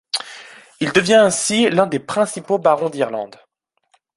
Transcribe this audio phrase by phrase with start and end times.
[0.79, 3.37] Il devient ainsi l'un des principaux barons d'Irlande.